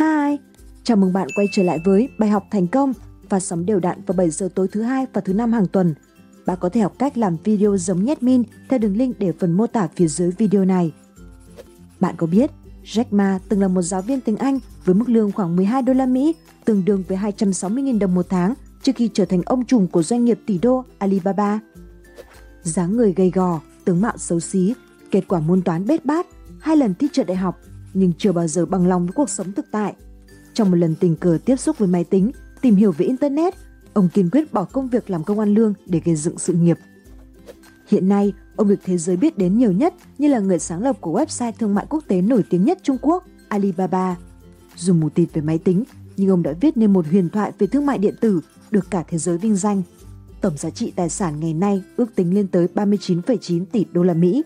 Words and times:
Hi, 0.00 0.38
chào 0.82 0.96
mừng 0.96 1.12
bạn 1.12 1.28
quay 1.34 1.48
trở 1.52 1.62
lại 1.62 1.78
với 1.84 2.08
bài 2.18 2.30
học 2.30 2.44
thành 2.50 2.66
công 2.66 2.92
và 3.28 3.40
sóng 3.40 3.66
đều 3.66 3.80
đặn 3.80 4.04
vào 4.06 4.16
7 4.16 4.30
giờ 4.30 4.48
tối 4.54 4.68
thứ 4.72 4.82
hai 4.82 5.06
và 5.12 5.20
thứ 5.20 5.32
năm 5.32 5.52
hàng 5.52 5.66
tuần. 5.66 5.94
Bạn 6.46 6.58
có 6.60 6.68
thể 6.68 6.80
học 6.80 6.92
cách 6.98 7.18
làm 7.18 7.36
video 7.44 7.76
giống 7.76 8.06
min 8.20 8.42
theo 8.68 8.78
đường 8.78 8.96
link 8.96 9.18
để 9.18 9.32
phần 9.38 9.52
mô 9.52 9.66
tả 9.66 9.88
phía 9.96 10.06
dưới 10.06 10.30
video 10.30 10.64
này. 10.64 10.92
Bạn 12.00 12.14
có 12.18 12.26
biết 12.26 12.50
Jack 12.84 13.04
Ma 13.10 13.38
từng 13.48 13.60
là 13.60 13.68
một 13.68 13.82
giáo 13.82 14.02
viên 14.02 14.20
tiếng 14.20 14.36
Anh 14.36 14.58
với 14.84 14.94
mức 14.94 15.08
lương 15.08 15.32
khoảng 15.32 15.56
12 15.56 15.82
đô 15.82 15.92
la 15.92 16.06
Mỹ, 16.06 16.34
tương 16.64 16.84
đương 16.84 17.04
với 17.08 17.18
260.000 17.18 17.98
đồng 17.98 18.14
một 18.14 18.26
tháng 18.28 18.54
trước 18.82 18.92
khi 18.96 19.10
trở 19.14 19.24
thành 19.24 19.42
ông 19.46 19.64
trùm 19.64 19.86
của 19.86 20.02
doanh 20.02 20.24
nghiệp 20.24 20.38
tỷ 20.46 20.58
đô 20.58 20.84
Alibaba. 20.98 21.60
dáng 22.62 22.96
người 22.96 23.12
gầy 23.12 23.30
gò, 23.30 23.60
tướng 23.84 24.00
mạo 24.00 24.18
xấu 24.18 24.40
xí, 24.40 24.74
kết 25.10 25.24
quả 25.28 25.40
môn 25.40 25.62
toán 25.62 25.86
bết 25.86 26.04
bát, 26.04 26.26
hai 26.60 26.76
lần 26.76 26.94
thi 26.94 27.08
trượt 27.12 27.26
đại 27.26 27.36
học 27.36 27.60
nhưng 27.94 28.12
chưa 28.18 28.32
bao 28.32 28.48
giờ 28.48 28.66
bằng 28.66 28.86
lòng 28.86 29.06
với 29.06 29.12
cuộc 29.12 29.30
sống 29.30 29.52
thực 29.52 29.66
tại. 29.70 29.94
Trong 30.54 30.70
một 30.70 30.76
lần 30.76 30.94
tình 30.94 31.16
cờ 31.16 31.38
tiếp 31.44 31.56
xúc 31.56 31.78
với 31.78 31.88
máy 31.88 32.04
tính, 32.04 32.30
tìm 32.60 32.76
hiểu 32.76 32.92
về 32.92 33.06
Internet, 33.06 33.54
ông 33.92 34.08
kiên 34.14 34.30
quyết 34.32 34.52
bỏ 34.52 34.64
công 34.64 34.88
việc 34.88 35.10
làm 35.10 35.24
công 35.24 35.38
an 35.38 35.54
lương 35.54 35.74
để 35.86 36.00
gây 36.04 36.16
dựng 36.16 36.38
sự 36.38 36.52
nghiệp. 36.52 36.78
Hiện 37.88 38.08
nay, 38.08 38.32
ông 38.56 38.68
được 38.68 38.80
thế 38.84 38.98
giới 38.98 39.16
biết 39.16 39.38
đến 39.38 39.58
nhiều 39.58 39.72
nhất 39.72 39.94
như 40.18 40.28
là 40.28 40.38
người 40.38 40.58
sáng 40.58 40.82
lập 40.82 40.96
của 41.00 41.20
website 41.20 41.52
thương 41.58 41.74
mại 41.74 41.86
quốc 41.88 42.04
tế 42.08 42.22
nổi 42.22 42.44
tiếng 42.50 42.64
nhất 42.64 42.78
Trung 42.82 42.96
Quốc, 43.02 43.24
Alibaba. 43.48 44.16
Dù 44.76 44.94
mù 44.94 45.08
tịt 45.08 45.28
về 45.32 45.42
máy 45.42 45.58
tính, 45.58 45.84
nhưng 46.16 46.30
ông 46.30 46.42
đã 46.42 46.52
viết 46.60 46.76
nên 46.76 46.92
một 46.92 47.06
huyền 47.06 47.28
thoại 47.28 47.52
về 47.58 47.66
thương 47.66 47.86
mại 47.86 47.98
điện 47.98 48.14
tử 48.20 48.40
được 48.70 48.90
cả 48.90 49.04
thế 49.08 49.18
giới 49.18 49.38
vinh 49.38 49.56
danh. 49.56 49.82
Tổng 50.40 50.56
giá 50.56 50.70
trị 50.70 50.92
tài 50.96 51.08
sản 51.08 51.40
ngày 51.40 51.54
nay 51.54 51.82
ước 51.96 52.14
tính 52.14 52.34
lên 52.34 52.46
tới 52.46 52.68
39,9 52.74 53.64
tỷ 53.72 53.84
đô 53.92 54.02
la 54.02 54.14
Mỹ. 54.14 54.42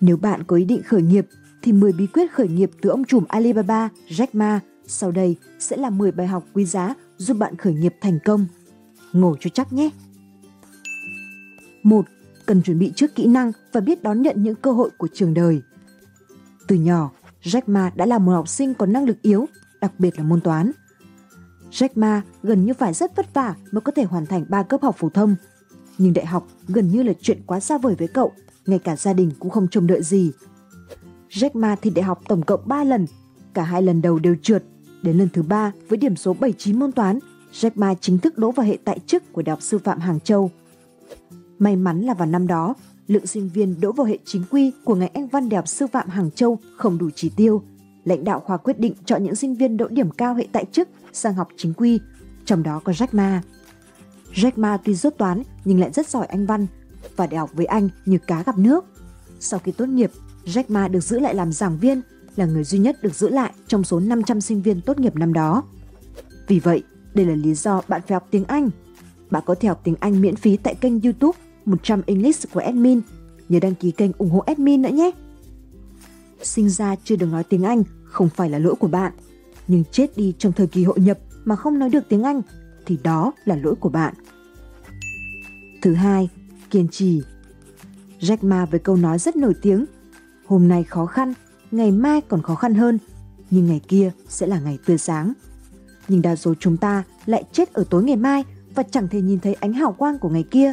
Nếu 0.00 0.16
bạn 0.16 0.44
có 0.44 0.56
ý 0.56 0.64
định 0.64 0.82
khởi 0.82 1.02
nghiệp 1.02 1.26
thì 1.66 1.72
10 1.72 1.92
bí 1.92 2.06
quyết 2.06 2.32
khởi 2.32 2.48
nghiệp 2.48 2.70
từ 2.80 2.90
ông 2.90 3.04
trùm 3.04 3.24
Alibaba 3.28 3.88
Jack 4.08 4.26
Ma 4.32 4.60
sau 4.86 5.10
đây 5.10 5.36
sẽ 5.58 5.76
là 5.76 5.90
10 5.90 6.12
bài 6.12 6.26
học 6.26 6.44
quý 6.54 6.64
giá 6.64 6.94
giúp 7.16 7.36
bạn 7.36 7.56
khởi 7.56 7.74
nghiệp 7.74 7.94
thành 8.00 8.18
công. 8.24 8.46
Ngồi 9.12 9.36
cho 9.40 9.50
chắc 9.54 9.72
nhé! 9.72 9.90
1. 11.82 12.06
Cần 12.46 12.62
chuẩn 12.62 12.78
bị 12.78 12.92
trước 12.96 13.14
kỹ 13.14 13.26
năng 13.26 13.52
và 13.72 13.80
biết 13.80 14.02
đón 14.02 14.22
nhận 14.22 14.42
những 14.42 14.54
cơ 14.54 14.72
hội 14.72 14.90
của 14.98 15.08
trường 15.12 15.34
đời. 15.34 15.62
Từ 16.68 16.76
nhỏ, 16.76 17.10
Jack 17.42 17.62
Ma 17.66 17.92
đã 17.94 18.06
là 18.06 18.18
một 18.18 18.32
học 18.32 18.48
sinh 18.48 18.74
có 18.74 18.86
năng 18.86 19.04
lực 19.04 19.22
yếu, 19.22 19.46
đặc 19.80 19.92
biệt 19.98 20.18
là 20.18 20.24
môn 20.24 20.40
toán. 20.40 20.70
Jack 21.70 21.88
Ma 21.94 22.22
gần 22.42 22.64
như 22.64 22.74
phải 22.74 22.94
rất 22.94 23.16
vất 23.16 23.34
vả 23.34 23.54
mới 23.72 23.80
có 23.80 23.92
thể 23.92 24.04
hoàn 24.04 24.26
thành 24.26 24.44
3 24.48 24.62
cấp 24.62 24.82
học 24.82 24.96
phổ 24.98 25.08
thông. 25.08 25.36
Nhưng 25.98 26.12
đại 26.12 26.26
học 26.26 26.48
gần 26.68 26.88
như 26.88 27.02
là 27.02 27.12
chuyện 27.20 27.42
quá 27.46 27.60
xa 27.60 27.78
vời 27.78 27.94
với 27.98 28.08
cậu, 28.08 28.32
ngay 28.66 28.78
cả 28.78 28.96
gia 28.96 29.12
đình 29.12 29.30
cũng 29.38 29.50
không 29.50 29.68
trông 29.68 29.86
đợi 29.86 30.02
gì. 30.02 30.32
Jack 31.36 31.50
Ma 31.54 31.76
thi 31.82 31.90
đại 31.90 32.02
học 32.02 32.20
tổng 32.28 32.42
cộng 32.42 32.60
3 32.64 32.84
lần, 32.84 33.06
cả 33.54 33.62
hai 33.62 33.82
lần 33.82 34.02
đầu 34.02 34.18
đều 34.18 34.36
trượt. 34.42 34.64
Đến 35.02 35.18
lần 35.18 35.28
thứ 35.32 35.42
ba 35.42 35.72
với 35.88 35.98
điểm 35.98 36.16
số 36.16 36.34
79 36.34 36.78
môn 36.78 36.92
toán, 36.92 37.18
Jack 37.52 37.70
Ma 37.74 37.94
chính 38.00 38.18
thức 38.18 38.38
đỗ 38.38 38.50
vào 38.50 38.66
hệ 38.66 38.78
tại 38.84 38.98
chức 39.06 39.32
của 39.32 39.42
Đại 39.42 39.52
học 39.52 39.62
Sư 39.62 39.78
phạm 39.78 39.98
Hàng 39.98 40.20
Châu. 40.20 40.50
May 41.58 41.76
mắn 41.76 42.00
là 42.00 42.14
vào 42.14 42.26
năm 42.26 42.46
đó, 42.46 42.74
lượng 43.06 43.26
sinh 43.26 43.50
viên 43.54 43.80
đỗ 43.80 43.92
vào 43.92 44.06
hệ 44.06 44.18
chính 44.24 44.44
quy 44.50 44.72
của 44.84 44.94
ngành 44.94 45.10
Anh 45.14 45.28
văn 45.28 45.48
Đại 45.48 45.56
học 45.56 45.68
Sư 45.68 45.86
phạm 45.86 46.08
Hàng 46.08 46.30
Châu 46.30 46.58
không 46.76 46.98
đủ 46.98 47.10
chỉ 47.14 47.28
tiêu. 47.36 47.62
Lãnh 48.04 48.24
đạo 48.24 48.40
khoa 48.40 48.56
quyết 48.56 48.78
định 48.78 48.94
chọn 49.04 49.24
những 49.24 49.34
sinh 49.34 49.54
viên 49.54 49.76
đỗ 49.76 49.88
điểm 49.88 50.10
cao 50.10 50.34
hệ 50.34 50.46
tại 50.52 50.64
chức 50.72 50.88
sang 51.12 51.34
học 51.34 51.48
chính 51.56 51.72
quy, 51.74 52.00
trong 52.44 52.62
đó 52.62 52.80
có 52.84 52.92
Jack 52.92 53.08
Ma. 53.12 53.42
Jack 54.34 54.52
Ma 54.56 54.78
tuy 54.84 54.94
rốt 54.94 55.14
toán 55.18 55.42
nhưng 55.64 55.80
lại 55.80 55.90
rất 55.92 56.08
giỏi 56.08 56.26
Anh 56.26 56.46
văn 56.46 56.66
và 57.16 57.26
đại 57.26 57.38
học 57.38 57.50
với 57.54 57.66
anh 57.66 57.88
như 58.06 58.18
cá 58.26 58.42
gặp 58.42 58.58
nước. 58.58 58.84
Sau 59.40 59.60
khi 59.60 59.72
tốt 59.72 59.86
nghiệp, 59.86 60.10
Jack 60.46 60.64
Ma 60.68 60.88
được 60.88 61.00
giữ 61.00 61.18
lại 61.18 61.34
làm 61.34 61.52
giảng 61.52 61.78
viên, 61.78 62.00
là 62.36 62.46
người 62.46 62.64
duy 62.64 62.78
nhất 62.78 63.02
được 63.02 63.14
giữ 63.14 63.28
lại 63.28 63.52
trong 63.66 63.84
số 63.84 64.00
500 64.00 64.40
sinh 64.40 64.62
viên 64.62 64.80
tốt 64.80 64.98
nghiệp 64.98 65.16
năm 65.16 65.32
đó. 65.32 65.62
Vì 66.48 66.58
vậy, 66.58 66.82
đây 67.14 67.26
là 67.26 67.34
lý 67.34 67.54
do 67.54 67.82
bạn 67.88 68.00
phải 68.06 68.14
học 68.14 68.28
tiếng 68.30 68.44
Anh. 68.44 68.70
Bạn 69.30 69.42
có 69.46 69.54
thể 69.54 69.68
học 69.68 69.80
tiếng 69.84 69.94
Anh 70.00 70.20
miễn 70.20 70.36
phí 70.36 70.56
tại 70.56 70.74
kênh 70.74 71.00
YouTube 71.00 71.38
100 71.64 72.02
English 72.06 72.52
của 72.52 72.60
admin. 72.60 73.00
Nhớ 73.48 73.60
đăng 73.60 73.74
ký 73.74 73.90
kênh 73.90 74.10
ủng 74.18 74.30
hộ 74.30 74.38
admin 74.38 74.82
nữa 74.82 74.88
nhé. 74.88 75.10
Sinh 76.42 76.70
ra 76.70 76.96
chưa 77.04 77.16
được 77.16 77.26
nói 77.26 77.44
tiếng 77.44 77.62
Anh 77.62 77.82
không 78.04 78.28
phải 78.28 78.50
là 78.50 78.58
lỗi 78.58 78.74
của 78.74 78.88
bạn, 78.88 79.12
nhưng 79.68 79.84
chết 79.92 80.16
đi 80.16 80.34
trong 80.38 80.52
thời 80.52 80.66
kỳ 80.66 80.84
hội 80.84 81.00
nhập 81.00 81.18
mà 81.44 81.56
không 81.56 81.78
nói 81.78 81.90
được 81.90 82.04
tiếng 82.08 82.22
Anh 82.22 82.42
thì 82.86 82.98
đó 83.02 83.32
là 83.44 83.56
lỗi 83.56 83.74
của 83.80 83.88
bạn. 83.88 84.14
Thứ 85.82 85.94
hai, 85.94 86.28
kiên 86.70 86.88
trì. 86.88 87.22
Jack 88.20 88.36
Ma 88.40 88.66
với 88.66 88.80
câu 88.80 88.96
nói 88.96 89.18
rất 89.18 89.36
nổi 89.36 89.54
tiếng 89.62 89.84
Hôm 90.46 90.68
nay 90.68 90.84
khó 90.84 91.06
khăn, 91.06 91.32
ngày 91.70 91.90
mai 91.90 92.20
còn 92.20 92.42
khó 92.42 92.54
khăn 92.54 92.74
hơn, 92.74 92.98
nhưng 93.50 93.66
ngày 93.66 93.80
kia 93.88 94.12
sẽ 94.28 94.46
là 94.46 94.60
ngày 94.60 94.78
tươi 94.86 94.98
sáng. 94.98 95.32
Nhưng 96.08 96.22
đa 96.22 96.36
số 96.36 96.54
chúng 96.60 96.76
ta 96.76 97.02
lại 97.26 97.44
chết 97.52 97.72
ở 97.72 97.84
tối 97.90 98.04
ngày 98.04 98.16
mai 98.16 98.44
và 98.74 98.82
chẳng 98.82 99.08
thể 99.08 99.20
nhìn 99.20 99.40
thấy 99.40 99.54
ánh 99.54 99.72
hào 99.72 99.92
quang 99.92 100.18
của 100.18 100.28
ngày 100.28 100.44
kia. 100.50 100.72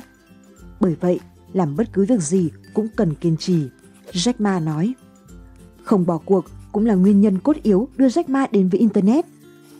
Bởi 0.79 0.95
vậy, 0.99 1.19
làm 1.53 1.75
bất 1.75 1.93
cứ 1.93 2.05
việc 2.05 2.21
gì 2.21 2.49
cũng 2.73 2.87
cần 2.95 3.13
kiên 3.15 3.37
trì. 3.37 3.67
Jack 4.11 4.33
Ma 4.39 4.59
nói. 4.59 4.93
Không 5.83 6.05
bỏ 6.05 6.17
cuộc 6.25 6.45
cũng 6.71 6.85
là 6.85 6.95
nguyên 6.95 7.21
nhân 7.21 7.39
cốt 7.39 7.55
yếu 7.63 7.87
đưa 7.97 8.07
Jack 8.07 8.23
Ma 8.27 8.47
đến 8.51 8.69
với 8.69 8.79
Internet. 8.79 9.25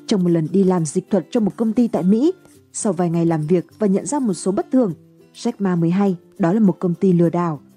Trong 0.08 0.24
một 0.24 0.30
lần 0.30 0.48
đi 0.52 0.64
làm 0.64 0.86
dịch 0.86 1.10
thuật 1.10 1.26
cho 1.32 1.40
một 1.40 1.58
công 1.58 1.74
ty 1.74 1.88
tại 1.88 2.04
Mỹ, 2.04 2.32
sau 2.74 2.94
vài 2.94 3.10
ngày 3.10 3.26
làm 3.26 3.42
việc 3.42 3.66
và 3.80 3.88
nhận 3.88 4.06
ra 4.06 4.20
một 4.20 4.34
số 4.34 4.52
bất 4.52 4.72
thường, 4.72 4.94
Jack 5.36 5.54
Ma 5.60 5.76
mới 5.76 5.90
hay 5.90 6.16
đó 6.40 6.54
là 6.54 6.60
một 6.60 6.80
công 6.80 6.96
ty 6.96 7.14
lừa 7.14 7.30
đảo– 7.30 7.62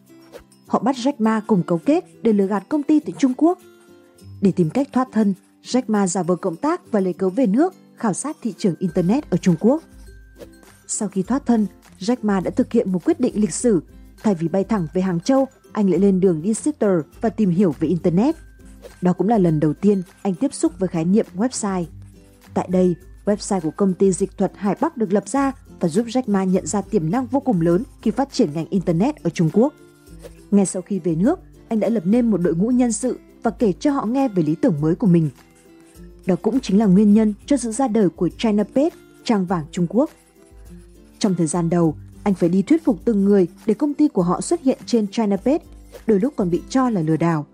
họ 0.67 0.79
bắt 0.79 0.97
Jack 0.97 1.13
Ma 1.19 1.41
cùng 1.47 1.63
cấu 1.63 1.79
kết 1.79 2.05
để 2.23 2.33
lừa 2.33 2.47
gạt 2.47 2.69
công 2.69 2.83
ty 2.83 3.01
tại 3.01 3.15
Trung 3.19 3.33
Quốc. 3.37 3.59
Để 4.41 4.53
tìm 4.53 4.71
cách 4.71 4.89
thoát 4.93 5.09
thân, 5.13 5.35
Jack 5.63 5.83
Ma 5.87 6.07
giả 6.07 6.23
vờ 6.23 6.37
cộng 6.37 6.57
tác 6.57 6.93
và 6.93 7.01
lấy 7.01 7.13
cớ 7.13 7.29
về 7.29 7.47
nước 7.47 7.75
khảo 7.97 8.13
sát 8.13 8.37
thị 8.43 8.55
trường 8.59 8.75
Internet 8.79 9.31
ở 9.31 9.37
Trung 9.37 9.57
Quốc. 9.61 9.83
Sau 10.87 11.09
khi 11.09 11.23
thoát 11.23 11.47
thân, 11.47 11.67
Jack 11.99 12.17
Ma 12.23 12.41
đã 12.41 12.51
thực 12.51 12.73
hiện 12.73 12.93
một 12.93 13.05
quyết 13.05 13.21
định 13.21 13.41
lịch 13.41 13.53
sử. 13.53 13.83
Thay 14.23 14.35
vì 14.35 14.49
bay 14.49 14.65
thẳng 14.65 14.87
về 14.95 15.03
Hàng 15.03 15.21
Châu, 15.21 15.47
anh 15.73 15.91
lại 15.91 15.99
lên 15.99 16.21
đường 16.21 16.43
đi 16.43 16.55
Sitter 16.55 17.01
và 17.21 17.29
tìm 17.29 17.51
hiểu 17.51 17.75
về 17.81 17.89
Internet. 17.89 18.37
Đó 19.03 19.13
cũng 19.13 19.29
là 19.29 19.39
lần 19.39 19.61
đầu 19.61 19.75
tiên 19.75 20.03
anh 20.23 20.35
tiếp 20.35 20.55
xúc 20.55 20.73
với 20.79 20.89
khái 20.89 21.05
niệm 21.05 21.27
website. 21.37 21.85
Tại 22.55 22.69
đây, 22.71 22.95
website 23.25 23.61
của 23.61 23.71
công 23.71 23.95
ty 23.95 24.13
dịch 24.13 24.39
thuật 24.39 24.53
Hải 24.57 24.77
Bắc 24.81 24.97
được 24.97 25.13
lập 25.13 25.29
ra 25.29 25.53
và 25.81 25.89
giúp 25.89 26.07
Jack 26.07 26.23
Ma 26.27 26.45
nhận 26.45 26.67
ra 26.67 26.81
tiềm 26.81 27.11
năng 27.11 27.27
vô 27.27 27.41
cùng 27.41 27.61
lớn 27.61 27.83
khi 28.03 28.11
phát 28.11 28.33
triển 28.33 28.51
ngành 28.55 28.67
Internet 28.71 29.23
ở 29.23 29.31
Trung 29.31 29.51
Quốc– 29.53 29.75
ngay 30.51 30.67
sau 30.67 30.83
khi 30.83 30.99
về 30.99 31.15
nước, 31.15 31.39
anh 31.69 31.81
đã 31.81 31.89
lập 31.89 32.03
nên 32.07 32.31
một 32.31 32.37
đội 32.37 32.55
ngũ 32.55 32.69
nhân 32.69 32.93
sự 32.93 33.19
và 33.43 33.51
kể 33.51 33.73
cho 33.73 33.91
họ 33.91 34.07
nghe 34.07 34.29
về 34.29 34.43
lý 34.43 34.55
tưởng 34.55 34.81
mới 34.81 34.95
của 34.95 35.07
mình. 35.07 35.31
Đó 36.27 36.37
cũng 36.43 36.61
chính 36.61 36.79
là 36.79 36.87
nguyên 36.87 37.15
nhân 37.15 37.35
cho 37.47 37.57
sự 37.57 37.73
ra 37.73 37.89
đời 37.89 38.09
của 38.09 38.29
China 38.39 38.65
Page, 38.75 38.97
trang 39.25 39.47
vàng 39.47 39.65
Trung 39.71 39.87
Quốc. 39.89 40.11
Trong 41.19 41.35
thời 41.35 41.47
gian 41.47 41.71
đầu, 41.71 41.97
anh 42.23 42.35
phải 42.35 42.49
đi 42.49 42.63
thuyết 42.63 42.85
phục 42.85 43.05
từng 43.05 43.25
người 43.25 43.47
để 43.67 43.75
công 43.75 43.95
ty 43.95 44.09
của 44.09 44.23
họ 44.23 44.41
xuất 44.41 44.63
hiện 44.63 44.79
trên 44.87 45.07
China 45.07 45.37
Page, 45.37 45.65
đôi 46.07 46.21
lúc 46.21 46.33
còn 46.37 46.51
bị 46.51 46.63
cho 46.69 46.91
là 46.91 47.01
lừa 47.01 47.17
đảo. 47.17 47.47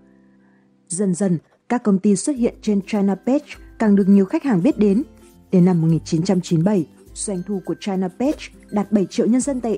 Dần 0.89 1.15
dần, 1.15 1.37
các 1.69 1.83
công 1.83 1.99
ty 1.99 2.15
xuất 2.15 2.35
hiện 2.35 2.55
trên 2.61 2.81
China 2.87 3.15
Page 3.15 3.45
càng 3.79 3.95
được 3.95 4.07
nhiều 4.07 4.25
khách 4.25 4.43
hàng 4.43 4.63
biết 4.63 4.79
đến. 4.79 5.03
Đến 5.51 5.65
năm 5.65 5.81
1997, 5.81 6.85
doanh 7.13 7.43
thu 7.47 7.61
của 7.65 7.75
China 7.79 8.07
Page 8.19 8.39
đạt 8.71 8.91
7 8.91 9.05
triệu 9.09 9.27
nhân 9.27 9.41
dân 9.41 9.61
tệ. 9.61 9.77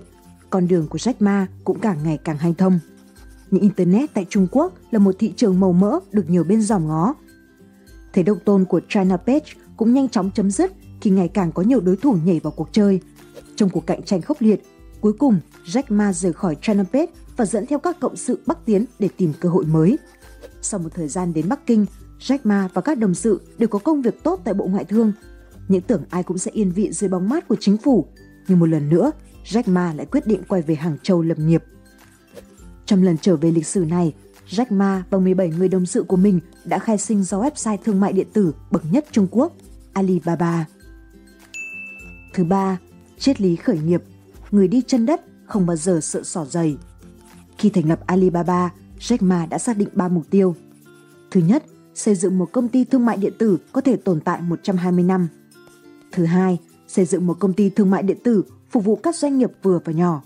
Con 0.50 0.68
đường 0.68 0.88
của 0.88 0.98
Jack 0.98 1.14
Ma 1.20 1.48
cũng 1.64 1.80
càng 1.80 1.98
ngày 2.04 2.18
càng 2.24 2.38
hanh 2.38 2.54
thông 2.54 2.80
nhưng 3.56 3.64
Internet 3.64 4.14
tại 4.14 4.26
Trung 4.30 4.48
Quốc 4.52 4.74
là 4.92 5.00
một 5.00 5.16
thị 5.20 5.34
trường 5.36 5.60
màu 5.60 5.74
mỡ 5.74 6.00
được 6.12 6.30
nhiều 6.30 6.44
bên 6.44 6.62
dòm 6.62 6.88
ngó. 6.88 7.16
Thế 8.14 8.24
độc 8.24 8.38
tôn 8.46 8.66
của 8.66 8.82
China 8.90 9.18
Page 9.18 9.46
cũng 9.78 9.94
nhanh 9.94 10.10
chóng 10.10 10.32
chấm 10.36 10.52
dứt 10.52 10.72
khi 11.02 11.10
ngày 11.10 11.28
càng 11.28 11.52
có 11.52 11.64
nhiều 11.64 11.82
đối 11.82 11.96
thủ 11.96 12.18
nhảy 12.26 12.40
vào 12.40 12.54
cuộc 12.56 12.70
chơi. 12.72 13.00
Trong 13.56 13.70
cuộc 13.70 13.88
cạnh 13.88 14.04
tranh 14.04 14.22
khốc 14.22 14.42
liệt, 14.42 14.64
cuối 15.02 15.14
cùng 15.14 15.40
Jack 15.66 15.84
Ma 15.90 16.14
rời 16.14 16.34
khỏi 16.34 16.56
China 16.62 16.84
Page 16.84 17.12
và 17.38 17.46
dẫn 17.46 17.66
theo 17.66 17.80
các 17.80 18.00
cộng 18.00 18.16
sự 18.16 18.40
Bắc 18.46 18.66
Tiến 18.66 18.86
để 19.00 19.10
tìm 19.18 19.34
cơ 19.40 19.50
hội 19.50 19.66
mới. 19.66 19.98
Sau 20.62 20.80
một 20.80 20.90
thời 20.94 21.08
gian 21.08 21.34
đến 21.34 21.50
Bắc 21.50 21.66
Kinh, 21.66 21.86
Jack 22.20 22.40
Ma 22.44 22.70
và 22.74 22.82
các 22.82 22.98
đồng 22.98 23.14
sự 23.14 23.42
đều 23.58 23.68
có 23.68 23.80
công 23.80 24.02
việc 24.02 24.24
tốt 24.24 24.42
tại 24.44 24.54
Bộ 24.54 24.66
Ngoại 24.66 24.86
thương. 24.86 25.12
Những 25.68 25.82
tưởng 25.82 26.04
ai 26.10 26.24
cũng 26.24 26.38
sẽ 26.38 26.52
yên 26.52 26.72
vị 26.72 26.92
dưới 26.92 27.10
bóng 27.10 27.30
mát 27.30 27.48
của 27.48 27.58
chính 27.60 27.78
phủ, 27.78 28.06
nhưng 28.48 28.60
một 28.60 28.70
lần 28.70 28.90
nữa, 28.90 29.12
Jack 29.46 29.72
Ma 29.72 29.94
lại 29.94 30.06
quyết 30.06 30.28
định 30.28 30.42
quay 30.48 30.62
về 30.62 30.76
Hàng 30.76 30.98
Châu 31.04 31.22
lập 31.22 31.40
nghiệp. 31.40 31.64
Trong 32.86 33.04
lần 33.04 33.18
trở 33.18 33.36
về 33.36 33.52
lịch 33.52 33.68
sử 33.68 33.86
này, 33.86 34.14
Jack 34.50 34.66
Ma 34.70 35.04
và 35.10 35.20
17 35.20 35.50
người 35.50 35.70
đồng 35.70 35.86
sự 35.86 36.04
của 36.04 36.18
mình 36.18 36.40
đã 36.66 36.80
khai 36.80 36.98
sinh 36.98 37.24
ra 37.24 37.38
website 37.38 37.78
thương 37.86 38.00
mại 38.00 38.14
điện 38.14 38.28
tử 38.34 38.56
bậc 38.72 38.84
nhất 38.92 39.06
Trung 39.12 39.28
Quốc, 39.32 39.54
Alibaba. 39.94 40.66
Thứ 42.34 42.44
ba, 42.44 42.78
triết 43.18 43.42
lý 43.42 43.56
khởi 43.56 43.80
nghiệp, 43.80 44.04
người 44.52 44.68
đi 44.68 44.82
chân 44.88 45.06
đất 45.06 45.22
không 45.46 45.66
bao 45.66 45.78
giờ 45.78 46.00
sợ 46.02 46.24
sỏ 46.24 46.46
giày. 46.46 46.78
Khi 47.58 47.70
thành 47.70 47.90
lập 47.90 48.00
Alibaba, 48.06 48.70
Jack 49.00 49.18
Ma 49.26 49.46
đã 49.46 49.58
xác 49.58 49.78
định 49.78 49.90
3 49.94 50.08
mục 50.08 50.24
tiêu. 50.30 50.56
Thứ 51.32 51.42
nhất, 51.42 51.64
xây 51.96 52.16
dựng 52.16 52.38
một 52.38 52.52
công 52.52 52.68
ty 52.68 52.84
thương 52.84 53.06
mại 53.06 53.18
điện 53.18 53.34
tử 53.38 53.58
có 53.72 53.82
thể 53.82 53.96
tồn 53.96 54.20
tại 54.20 54.42
120 54.42 55.04
năm. 55.04 55.28
Thứ 56.12 56.26
hai, 56.26 56.60
xây 56.88 57.06
dựng 57.06 57.28
một 57.28 57.40
công 57.40 57.54
ty 57.54 57.70
thương 57.70 57.92
mại 57.92 58.04
điện 58.04 58.18
tử 58.24 58.44
phục 58.72 58.86
vụ 58.86 58.96
các 58.96 59.16
doanh 59.16 59.38
nghiệp 59.38 59.52
vừa 59.64 59.80
và 59.86 59.94
nhỏ. 59.94 60.22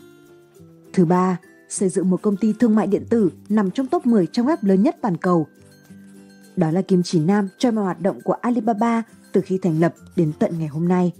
Thứ 0.93 1.05
ba, 1.05 1.37
xây 1.69 1.89
dựng 1.89 2.09
một 2.09 2.21
công 2.21 2.37
ty 2.37 2.53
thương 2.53 2.75
mại 2.75 2.87
điện 2.87 3.05
tử 3.09 3.31
nằm 3.49 3.71
trong 3.71 3.87
top 3.87 4.05
10 4.05 4.27
trang 4.27 4.45
web 4.45 4.57
lớn 4.61 4.83
nhất 4.83 4.95
toàn 5.01 5.17
cầu. 5.17 5.47
Đó 6.55 6.71
là 6.71 6.81
kim 6.81 7.03
chỉ 7.03 7.19
nam 7.19 7.47
cho 7.57 7.71
mọi 7.71 7.83
hoạt 7.83 8.01
động 8.01 8.21
của 8.21 8.33
Alibaba 8.33 9.03
từ 9.31 9.41
khi 9.41 9.57
thành 9.61 9.79
lập 9.79 9.95
đến 10.15 10.31
tận 10.39 10.59
ngày 10.59 10.67
hôm 10.67 10.87
nay. 10.87 11.11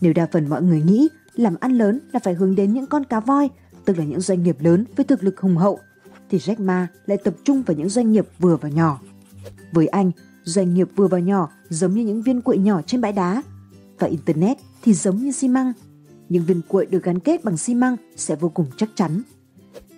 Nếu 0.00 0.12
đa 0.12 0.28
phần 0.32 0.48
mọi 0.48 0.62
người 0.62 0.82
nghĩ 0.82 1.08
làm 1.34 1.54
ăn 1.60 1.72
lớn 1.72 2.00
là 2.12 2.20
phải 2.24 2.34
hướng 2.34 2.54
đến 2.54 2.72
những 2.72 2.86
con 2.86 3.04
cá 3.04 3.20
voi, 3.20 3.48
tức 3.84 3.98
là 3.98 4.04
những 4.04 4.20
doanh 4.20 4.42
nghiệp 4.42 4.56
lớn 4.60 4.84
với 4.96 5.04
thực 5.04 5.24
lực 5.24 5.40
hùng 5.40 5.56
hậu, 5.56 5.78
thì 6.30 6.38
Jack 6.38 6.64
Ma 6.64 6.88
lại 7.06 7.18
tập 7.24 7.34
trung 7.44 7.62
vào 7.62 7.76
những 7.76 7.88
doanh 7.88 8.12
nghiệp 8.12 8.28
vừa 8.38 8.56
và 8.56 8.68
nhỏ. 8.68 9.00
Với 9.72 9.86
anh, 9.86 10.10
doanh 10.44 10.74
nghiệp 10.74 10.88
vừa 10.96 11.06
và 11.06 11.18
nhỏ 11.18 11.50
giống 11.68 11.94
như 11.94 12.02
những 12.04 12.22
viên 12.22 12.40
quậy 12.40 12.58
nhỏ 12.58 12.80
trên 12.86 13.00
bãi 13.00 13.12
đá, 13.12 13.42
và 13.98 14.06
Internet 14.06 14.56
thì 14.82 14.94
giống 14.94 15.16
như 15.16 15.32
xi 15.32 15.48
măng. 15.48 15.72
Những 16.28 16.44
viên 16.44 16.60
quậy 16.68 16.86
được 16.86 17.02
gắn 17.02 17.18
kết 17.18 17.44
bằng 17.44 17.56
xi 17.56 17.74
măng 17.74 17.96
sẽ 18.16 18.36
vô 18.36 18.48
cùng 18.48 18.66
chắc 18.76 18.88
chắn. 18.94 19.22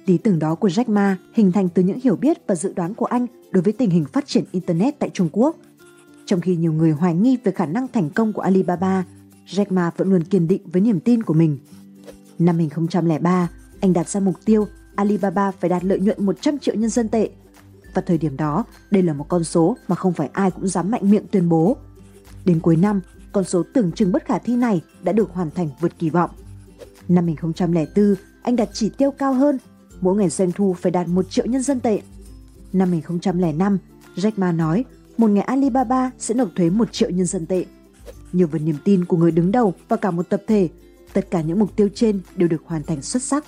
Lý 0.06 0.18
tưởng 0.18 0.38
đó 0.38 0.54
của 0.54 0.68
Jack 0.68 0.92
Ma 0.92 1.16
hình 1.32 1.52
thành 1.52 1.68
từ 1.68 1.82
những 1.82 2.00
hiểu 2.00 2.16
biết 2.16 2.46
và 2.46 2.54
dự 2.54 2.72
đoán 2.76 2.94
của 2.94 3.06
anh 3.06 3.26
đối 3.50 3.62
với 3.62 3.72
tình 3.72 3.90
hình 3.90 4.04
phát 4.12 4.26
triển 4.26 4.44
Internet 4.52 4.98
tại 4.98 5.10
Trung 5.10 5.28
Quốc. 5.32 5.56
Trong 6.26 6.40
khi 6.40 6.56
nhiều 6.56 6.72
người 6.72 6.90
hoài 6.90 7.14
nghi 7.14 7.38
về 7.44 7.52
khả 7.52 7.66
năng 7.66 7.88
thành 7.88 8.10
công 8.10 8.32
của 8.32 8.42
Alibaba, 8.42 9.04
Jack 9.46 9.66
Ma 9.70 9.90
vẫn 9.96 10.10
luôn 10.10 10.24
kiên 10.24 10.48
định 10.48 10.62
với 10.72 10.82
niềm 10.82 11.00
tin 11.00 11.22
của 11.22 11.34
mình. 11.34 11.58
Năm 12.38 12.56
2003, 12.56 13.48
anh 13.80 13.92
đặt 13.92 14.08
ra 14.08 14.20
mục 14.20 14.34
tiêu 14.44 14.66
Alibaba 14.94 15.50
phải 15.50 15.70
đạt 15.70 15.84
lợi 15.84 16.00
nhuận 16.00 16.26
100 16.26 16.58
triệu 16.58 16.74
nhân 16.74 16.90
dân 16.90 17.08
tệ. 17.08 17.30
Và 17.94 18.02
thời 18.02 18.18
điểm 18.18 18.36
đó, 18.36 18.64
đây 18.90 19.02
là 19.02 19.12
một 19.12 19.26
con 19.28 19.44
số 19.44 19.76
mà 19.88 19.96
không 19.96 20.12
phải 20.12 20.30
ai 20.32 20.50
cũng 20.50 20.68
dám 20.68 20.90
mạnh 20.90 21.10
miệng 21.10 21.26
tuyên 21.30 21.48
bố. 21.48 21.76
Đến 22.44 22.60
cuối 22.60 22.76
năm, 22.76 23.00
con 23.32 23.44
số 23.44 23.62
tưởng 23.74 23.92
chừng 23.92 24.12
bất 24.12 24.24
khả 24.24 24.38
thi 24.38 24.56
này 24.56 24.82
đã 25.02 25.12
được 25.12 25.30
hoàn 25.32 25.50
thành 25.50 25.68
vượt 25.80 25.98
kỳ 25.98 26.10
vọng. 26.10 26.30
Năm 27.08 27.24
2004, 27.24 28.14
anh 28.42 28.56
đặt 28.56 28.68
chỉ 28.72 28.88
tiêu 28.88 29.10
cao 29.10 29.34
hơn, 29.34 29.58
mỗi 30.00 30.16
ngày 30.16 30.28
doanh 30.28 30.52
thu 30.52 30.74
phải 30.80 30.92
đạt 30.92 31.08
1 31.08 31.30
triệu 31.30 31.46
nhân 31.46 31.62
dân 31.62 31.80
tệ. 31.80 32.00
Năm 32.72 32.90
2005, 32.90 33.78
Jack 34.16 34.32
Ma 34.36 34.52
nói 34.52 34.84
một 35.18 35.30
ngày 35.30 35.44
Alibaba 35.44 36.10
sẽ 36.18 36.34
nộp 36.34 36.48
thuế 36.56 36.70
1 36.70 36.92
triệu 36.92 37.10
nhân 37.10 37.26
dân 37.26 37.46
tệ. 37.46 37.64
Nhờ 38.32 38.46
vào 38.46 38.58
niềm 38.58 38.76
tin 38.84 39.04
của 39.04 39.16
người 39.16 39.30
đứng 39.30 39.52
đầu 39.52 39.74
và 39.88 39.96
cả 39.96 40.10
một 40.10 40.28
tập 40.28 40.42
thể, 40.46 40.68
tất 41.12 41.30
cả 41.30 41.40
những 41.40 41.58
mục 41.58 41.76
tiêu 41.76 41.88
trên 41.94 42.20
đều 42.36 42.48
được 42.48 42.62
hoàn 42.64 42.82
thành 42.82 43.02
xuất 43.02 43.22
sắc. 43.22 43.44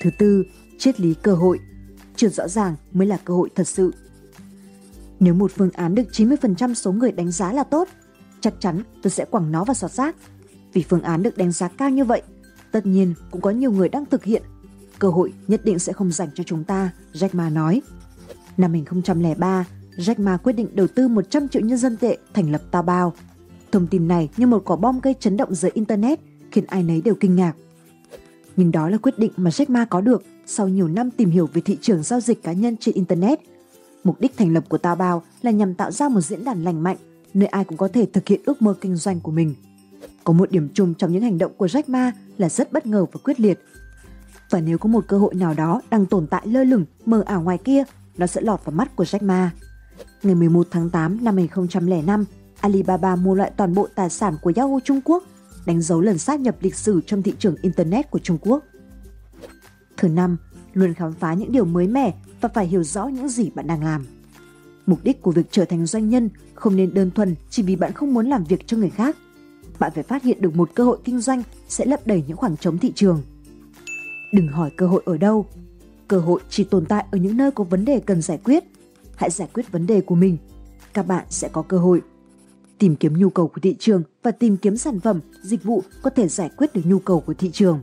Thứ 0.00 0.10
tư, 0.18 0.44
triết 0.78 1.00
lý 1.00 1.14
cơ 1.14 1.34
hội. 1.34 1.58
Chưa 2.16 2.28
rõ 2.28 2.48
ràng 2.48 2.76
mới 2.92 3.06
là 3.06 3.18
cơ 3.24 3.34
hội 3.34 3.50
thật 3.54 3.68
sự. 3.68 3.92
Nếu 5.20 5.34
một 5.34 5.52
phương 5.54 5.70
án 5.70 5.94
được 5.94 6.02
90% 6.12 6.74
số 6.74 6.92
người 6.92 7.12
đánh 7.12 7.30
giá 7.30 7.52
là 7.52 7.64
tốt, 7.64 7.88
chắc 8.40 8.54
chắn 8.60 8.82
tôi 9.02 9.10
sẽ 9.10 9.24
quẳng 9.24 9.52
nó 9.52 9.64
vào 9.64 9.74
sọt 9.74 9.90
rác. 9.90 10.16
Vì 10.72 10.84
phương 10.88 11.02
án 11.02 11.22
được 11.22 11.36
đánh 11.36 11.52
giá 11.52 11.68
cao 11.68 11.90
như 11.90 12.04
vậy, 12.04 12.22
tất 12.72 12.86
nhiên 12.86 13.14
cũng 13.30 13.40
có 13.40 13.50
nhiều 13.50 13.72
người 13.72 13.88
đang 13.88 14.06
thực 14.06 14.24
hiện. 14.24 14.42
Cơ 14.98 15.08
hội 15.08 15.32
nhất 15.48 15.64
định 15.64 15.78
sẽ 15.78 15.92
không 15.92 16.12
dành 16.12 16.28
cho 16.34 16.44
chúng 16.44 16.64
ta, 16.64 16.90
Jack 17.12 17.28
Ma 17.32 17.50
nói. 17.50 17.82
Năm 18.56 18.72
2003, 18.72 19.64
Jack 19.96 20.22
Ma 20.22 20.36
quyết 20.36 20.52
định 20.52 20.68
đầu 20.72 20.86
tư 20.86 21.08
100 21.08 21.48
triệu 21.48 21.62
nhân 21.62 21.78
dân 21.78 21.96
tệ 21.96 22.16
thành 22.34 22.52
lập 22.52 22.62
Taobao. 22.70 23.12
Thông 23.72 23.86
tin 23.86 24.08
này 24.08 24.28
như 24.36 24.46
một 24.46 24.62
quả 24.64 24.76
bom 24.76 25.00
gây 25.00 25.14
chấn 25.20 25.36
động 25.36 25.54
giới 25.54 25.70
Internet 25.74 26.20
khiến 26.50 26.64
ai 26.68 26.82
nấy 26.82 27.00
đều 27.00 27.14
kinh 27.14 27.36
ngạc. 27.36 27.52
Nhưng 28.56 28.72
đó 28.72 28.88
là 28.88 28.98
quyết 28.98 29.18
định 29.18 29.32
mà 29.36 29.50
Jack 29.50 29.66
Ma 29.68 29.84
có 29.84 30.00
được 30.00 30.22
sau 30.46 30.68
nhiều 30.68 30.88
năm 30.88 31.10
tìm 31.10 31.30
hiểu 31.30 31.48
về 31.52 31.60
thị 31.60 31.78
trường 31.80 32.02
giao 32.02 32.20
dịch 32.20 32.42
cá 32.42 32.52
nhân 32.52 32.76
trên 32.76 32.94
Internet. 32.94 33.40
Mục 34.04 34.20
đích 34.20 34.36
thành 34.36 34.54
lập 34.54 34.64
của 34.68 34.78
Taobao 34.78 35.22
là 35.42 35.50
nhằm 35.50 35.74
tạo 35.74 35.90
ra 35.90 36.08
một 36.08 36.20
diễn 36.20 36.44
đàn 36.44 36.64
lành 36.64 36.82
mạnh 36.82 36.96
nơi 37.34 37.46
ai 37.46 37.64
cũng 37.64 37.78
có 37.78 37.88
thể 37.88 38.06
thực 38.12 38.28
hiện 38.28 38.40
ước 38.44 38.62
mơ 38.62 38.74
kinh 38.80 38.96
doanh 38.96 39.20
của 39.20 39.30
mình. 39.30 39.54
Có 40.24 40.32
một 40.32 40.50
điểm 40.50 40.68
chung 40.74 40.94
trong 40.94 41.12
những 41.12 41.22
hành 41.22 41.38
động 41.38 41.52
của 41.56 41.66
Jack 41.66 41.82
Ma 41.86 42.12
là 42.38 42.48
rất 42.48 42.72
bất 42.72 42.86
ngờ 42.86 43.06
và 43.12 43.20
quyết 43.24 43.40
liệt. 43.40 43.58
Và 44.50 44.60
nếu 44.60 44.78
có 44.78 44.88
một 44.88 45.04
cơ 45.08 45.18
hội 45.18 45.34
nào 45.34 45.54
đó 45.54 45.82
đang 45.90 46.06
tồn 46.06 46.26
tại 46.26 46.46
lơ 46.46 46.64
lửng, 46.64 46.84
mờ 47.06 47.22
ảo 47.26 47.42
ngoài 47.42 47.58
kia, 47.58 47.84
nó 48.16 48.26
sẽ 48.26 48.40
lọt 48.40 48.64
vào 48.64 48.72
mắt 48.72 48.96
của 48.96 49.04
Jack 49.04 49.26
Ma. 49.26 49.50
Ngày 50.22 50.34
11 50.34 50.66
tháng 50.70 50.90
8 50.90 51.24
năm 51.24 51.36
2005, 51.36 52.24
Alibaba 52.60 53.16
mua 53.16 53.34
lại 53.34 53.52
toàn 53.56 53.74
bộ 53.74 53.88
tài 53.94 54.10
sản 54.10 54.36
của 54.42 54.52
Yahoo 54.56 54.80
Trung 54.84 55.00
Quốc, 55.04 55.24
đánh 55.66 55.82
dấu 55.82 56.00
lần 56.00 56.18
sát 56.18 56.40
nhập 56.40 56.56
lịch 56.60 56.74
sử 56.74 57.00
trong 57.06 57.22
thị 57.22 57.32
trường 57.38 57.56
Internet 57.62 58.10
của 58.10 58.18
Trung 58.18 58.38
Quốc. 58.40 58.64
Thứ 59.96 60.08
năm, 60.08 60.36
luôn 60.72 60.94
khám 60.94 61.12
phá 61.12 61.34
những 61.34 61.52
điều 61.52 61.64
mới 61.64 61.88
mẻ 61.88 62.14
và 62.40 62.48
phải 62.54 62.66
hiểu 62.66 62.82
rõ 62.82 63.06
những 63.06 63.28
gì 63.28 63.50
bạn 63.54 63.66
đang 63.66 63.84
làm. 63.84 64.06
Mục 64.86 64.98
đích 65.02 65.22
của 65.22 65.30
việc 65.30 65.46
trở 65.50 65.64
thành 65.64 65.86
doanh 65.86 66.08
nhân 66.08 66.30
không 66.54 66.76
nên 66.76 66.94
đơn 66.94 67.10
thuần 67.10 67.34
chỉ 67.50 67.62
vì 67.62 67.76
bạn 67.76 67.92
không 67.92 68.14
muốn 68.14 68.26
làm 68.26 68.44
việc 68.44 68.66
cho 68.66 68.76
người 68.76 68.90
khác. 68.90 69.16
Bạn 69.78 69.92
phải 69.94 70.02
phát 70.02 70.22
hiện 70.22 70.40
được 70.40 70.56
một 70.56 70.70
cơ 70.74 70.84
hội 70.84 70.98
kinh 71.04 71.20
doanh 71.20 71.42
sẽ 71.68 71.84
lấp 71.84 72.06
đầy 72.06 72.24
những 72.28 72.36
khoảng 72.36 72.56
trống 72.56 72.78
thị 72.78 72.92
trường. 72.94 73.22
Đừng 74.32 74.48
hỏi 74.48 74.70
cơ 74.76 74.86
hội 74.86 75.02
ở 75.06 75.16
đâu. 75.16 75.46
Cơ 76.08 76.18
hội 76.18 76.40
chỉ 76.48 76.64
tồn 76.64 76.86
tại 76.86 77.04
ở 77.10 77.18
những 77.18 77.36
nơi 77.36 77.50
có 77.50 77.64
vấn 77.64 77.84
đề 77.84 78.00
cần 78.00 78.22
giải 78.22 78.38
quyết. 78.44 78.64
Hãy 79.16 79.30
giải 79.30 79.48
quyết 79.54 79.72
vấn 79.72 79.86
đề 79.86 80.00
của 80.00 80.14
mình. 80.14 80.36
Các 80.92 81.06
bạn 81.06 81.24
sẽ 81.30 81.48
có 81.52 81.62
cơ 81.62 81.78
hội. 81.78 82.02
Tìm 82.78 82.96
kiếm 82.96 83.18
nhu 83.18 83.30
cầu 83.30 83.48
của 83.48 83.60
thị 83.60 83.76
trường 83.78 84.02
và 84.22 84.30
tìm 84.30 84.56
kiếm 84.56 84.76
sản 84.76 85.00
phẩm, 85.00 85.20
dịch 85.42 85.64
vụ 85.64 85.82
có 86.02 86.10
thể 86.10 86.28
giải 86.28 86.50
quyết 86.56 86.74
được 86.74 86.82
nhu 86.84 86.98
cầu 86.98 87.20
của 87.20 87.34
thị 87.34 87.50
trường. 87.52 87.80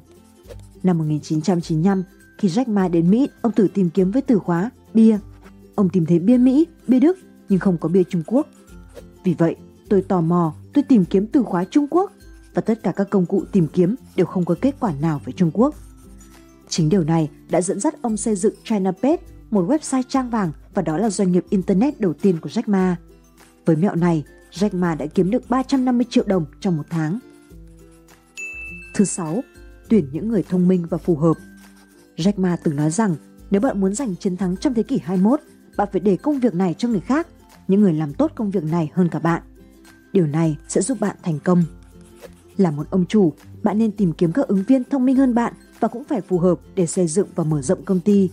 Năm 0.84 0.98
1995, 0.98 2.04
khi 2.38 2.48
Jack 2.48 2.70
Ma 2.70 2.88
đến 2.88 3.12
Mỹ, 3.12 3.30
ông 3.42 3.52
thử 3.52 3.68
tìm 3.74 3.90
kiếm 3.90 4.12
với 4.12 4.22
từ 4.22 4.40
khóa 4.40 4.70
bia 4.94 5.18
Ông 5.76 5.90
tìm 5.90 6.06
thấy 6.06 6.20
bia 6.20 6.38
Mỹ, 6.38 6.68
bia 6.88 7.00
Đức 7.00 7.18
nhưng 7.50 7.60
không 7.60 7.78
có 7.78 7.90
bia 7.90 8.04
Trung 8.04 8.24
Quốc. 8.26 8.48
Vì 9.24 9.34
vậy, 9.34 9.56
tôi 9.90 10.02
tò 10.02 10.22
mò, 10.22 10.54
tôi 10.74 10.84
tìm 10.84 11.06
kiếm 11.06 11.28
từ 11.28 11.44
khóa 11.44 11.64
Trung 11.64 11.88
Quốc 11.90 12.12
và 12.54 12.62
tất 12.62 12.84
cả 12.84 12.92
các 12.92 13.10
công 13.10 13.26
cụ 13.26 13.44
tìm 13.52 13.68
kiếm 13.68 13.96
đều 14.16 14.26
không 14.26 14.46
có 14.46 14.56
kết 14.62 14.76
quả 14.80 14.94
nào 15.02 15.22
về 15.26 15.34
Trung 15.34 15.52
Quốc. 15.54 15.76
Chính 16.76 16.90
điều 16.90 17.04
này 17.04 17.30
đã 17.50 17.62
dẫn 17.62 17.80
dắt 17.80 18.02
ông 18.02 18.18
xây 18.18 18.36
dựng 18.36 18.54
ChinaPage, 18.64 19.18
một 19.52 19.66
website 19.68 20.04
trang 20.08 20.30
vàng 20.30 20.52
và 20.74 20.82
đó 20.82 20.98
là 20.98 21.10
doanh 21.10 21.32
nghiệp 21.32 21.46
Internet 21.50 22.00
đầu 22.00 22.14
tiên 22.14 22.40
của 22.42 22.50
Jack 22.50 22.64
Ma. 22.66 22.96
Với 23.66 23.76
mẹo 23.76 23.96
này, 23.96 24.24
Jack 24.52 24.80
Ma 24.80 24.96
đã 24.96 25.06
kiếm 25.06 25.32
được 25.32 25.50
350 25.50 26.06
triệu 26.10 26.24
đồng 26.28 26.46
trong 26.60 26.78
một 26.78 26.84
tháng. 26.90 27.20
Thứ 28.96 29.06
sáu, 29.06 29.42
tuyển 29.90 30.10
những 30.12 30.30
người 30.30 30.44
thông 30.50 30.68
minh 30.68 30.86
và 30.90 30.98
phù 30.98 31.16
hợp. 31.16 31.34
Jack 32.18 32.34
Ma 32.38 32.58
từng 32.64 32.76
nói 32.76 32.92
rằng 32.92 33.16
nếu 33.52 33.62
bạn 33.62 33.82
muốn 33.82 33.96
giành 33.96 34.16
chiến 34.16 34.38
thắng 34.38 34.58
trong 34.58 34.74
thế 34.74 34.84
kỷ 34.84 35.00
21, 35.04 35.40
bạn 35.78 35.88
phải 35.92 36.02
để 36.02 36.18
công 36.18 36.40
việc 36.40 36.54
này 36.54 36.76
cho 36.78 36.88
người 36.88 37.00
khác, 37.00 37.28
những 37.68 37.82
người 37.82 37.94
làm 37.94 38.14
tốt 38.14 38.32
công 38.36 38.52
việc 38.52 38.64
này 38.64 38.92
hơn 38.94 39.10
cả 39.10 39.20
bạn. 39.20 39.42
Điều 40.14 40.28
này 40.28 40.58
sẽ 40.68 40.82
giúp 40.82 41.00
bạn 41.00 41.16
thành 41.24 41.40
công. 41.40 41.64
Là 42.58 42.72
một 42.72 42.88
ông 42.90 43.06
chủ, 43.06 43.34
bạn 43.64 43.78
nên 43.78 43.92
tìm 43.92 44.14
kiếm 44.14 44.32
các 44.32 44.48
ứng 44.48 44.64
viên 44.64 44.84
thông 44.84 45.06
minh 45.06 45.16
hơn 45.16 45.36
bạn 45.36 45.54
và 45.86 45.90
cũng 45.90 46.04
phải 46.04 46.22
phù 46.22 46.40
hợp 46.40 46.60
để 46.76 46.86
xây 46.86 47.08
dựng 47.08 47.28
và 47.36 47.44
mở 47.44 47.62
rộng 47.62 47.86
công 47.86 48.00
ty. 48.00 48.30